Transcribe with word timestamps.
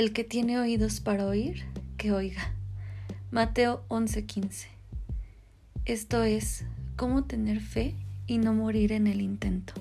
El 0.00 0.14
que 0.14 0.24
tiene 0.24 0.58
oídos 0.58 0.98
para 1.00 1.26
oír, 1.26 1.66
que 1.98 2.10
oiga. 2.10 2.54
Mateo 3.30 3.84
11:15. 3.88 4.68
Esto 5.84 6.22
es, 6.24 6.64
cómo 6.96 7.24
tener 7.24 7.60
fe 7.60 7.94
y 8.26 8.38
no 8.38 8.54
morir 8.54 8.92
en 8.92 9.06
el 9.06 9.20
intento. 9.20 9.74